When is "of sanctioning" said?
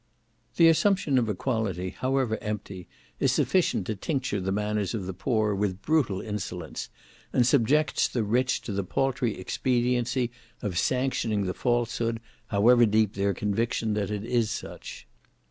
10.63-11.45